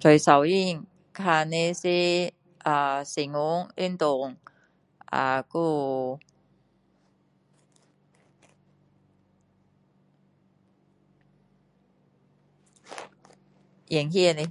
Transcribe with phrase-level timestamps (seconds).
[0.00, 0.46] 最习惯
[1.12, 4.38] 看的是 ahh 新闻，运动
[5.08, 5.52] ，ahh 还有
[13.88, 14.50] 演戏的